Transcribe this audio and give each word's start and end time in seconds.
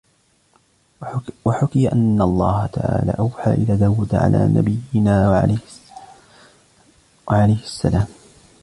وَحُكِيَ 1.45 1.91
أَنَّ 1.93 2.21
اللَّهَ 2.21 2.65
تَعَالَى 2.67 3.13
أَوْحَى 3.19 3.51
إلَى 3.53 3.75
دَاوُد 3.77 4.15
عَلَى 4.15 4.37
نَبِيِّنَا 4.47 5.29
وَعَلَيْهِ 7.27 7.61
السَّلَامُ 7.63 8.07